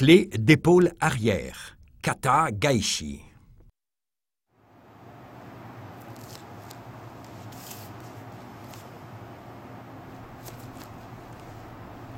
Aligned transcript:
Clé 0.00 0.30
d'épaule 0.34 0.94
arrière. 0.98 1.76
Kata 2.00 2.52
Gaishi. 2.52 3.20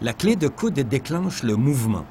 La 0.00 0.12
clé 0.12 0.37
de 0.37 0.46
coude 0.46 0.75
déclenche 0.75 1.43
le 1.43 1.57
mouvement. 1.57 2.07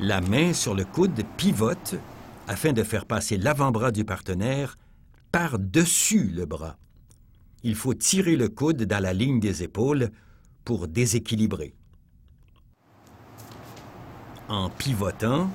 La 0.00 0.20
main 0.20 0.52
sur 0.52 0.74
le 0.74 0.84
coude 0.84 1.22
pivote 1.36 1.94
afin 2.48 2.72
de 2.72 2.82
faire 2.82 3.06
passer 3.06 3.36
l'avant-bras 3.36 3.92
du 3.92 4.04
partenaire 4.04 4.76
par-dessus 5.30 6.32
le 6.34 6.46
bras. 6.46 6.76
Il 7.62 7.76
faut 7.76 7.94
tirer 7.94 8.34
le 8.34 8.48
coude 8.48 8.82
dans 8.82 9.00
la 9.00 9.12
ligne 9.12 9.38
des 9.38 9.62
épaules 9.62 10.10
pour 10.64 10.88
déséquilibrer. 10.88 11.77
En 14.48 14.70
pivotant, 14.70 15.50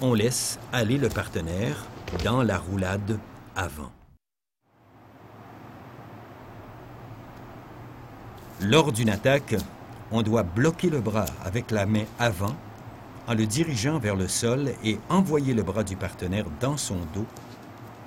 on 0.00 0.14
laisse 0.14 0.58
aller 0.72 0.96
le 0.96 1.10
partenaire 1.10 1.84
dans 2.24 2.42
la 2.42 2.56
roulade 2.56 3.18
avant. 3.54 3.92
Lors 8.62 8.92
d'une 8.92 9.10
attaque, 9.10 9.56
on 10.10 10.22
doit 10.22 10.42
bloquer 10.42 10.88
le 10.88 11.00
bras 11.00 11.26
avec 11.44 11.70
la 11.70 11.84
main 11.84 12.04
avant 12.18 12.56
en 13.28 13.34
le 13.34 13.44
dirigeant 13.44 13.98
vers 13.98 14.16
le 14.16 14.26
sol 14.26 14.70
et 14.82 14.98
envoyer 15.10 15.52
le 15.52 15.62
bras 15.62 15.84
du 15.84 15.96
partenaire 15.96 16.46
dans 16.60 16.78
son 16.78 16.96
dos 17.14 17.26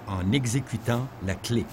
en 0.08 0.32
exécutant 0.32 1.08
la 1.28 1.36
clé. 1.36 1.64